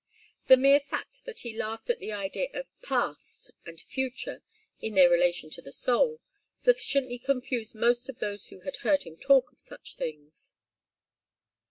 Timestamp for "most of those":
7.75-8.47